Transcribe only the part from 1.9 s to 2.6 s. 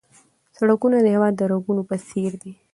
څېر دي.